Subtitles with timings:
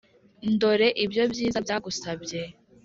[0.53, 2.41] ndore ibyo byiza byagusabye»